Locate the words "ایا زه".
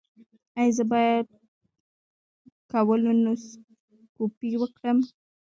0.59-0.83